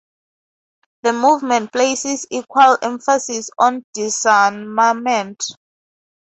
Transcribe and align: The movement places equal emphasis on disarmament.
The 1.03 1.13
movement 1.13 1.71
places 1.71 2.25
equal 2.31 2.79
emphasis 2.81 3.51
on 3.59 3.85
disarmament. 3.93 5.43